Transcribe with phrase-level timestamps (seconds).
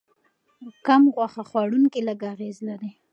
[0.87, 2.91] کم غوښه خوړونکي لږ اغېز لري.